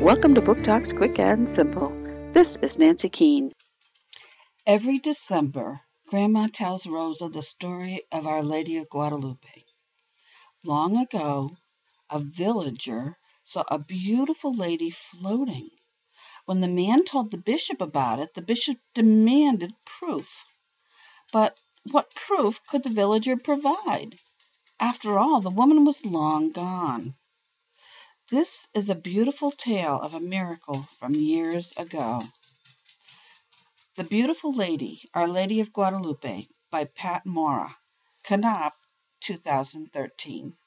[0.00, 1.92] Welcome to Book Talks Quick and Simple.
[2.32, 3.50] This is Nancy Keene.
[4.64, 9.64] Every December, Grandma tells Rosa the story of Our Lady of Guadalupe.
[10.64, 11.56] Long ago,
[12.08, 15.70] a villager saw a beautiful lady floating.
[16.44, 20.44] When the man told the bishop about it, the bishop demanded proof.
[21.32, 21.58] But
[21.90, 24.14] what proof could the villager provide?
[24.78, 27.16] After all, the woman was long gone.
[28.30, 32.20] This is a beautiful tale of a miracle from years ago.
[33.96, 37.78] The Beautiful Lady, Our Lady of Guadalupe by Pat Mora,
[38.22, 38.74] Knopf,
[39.20, 40.58] 2013.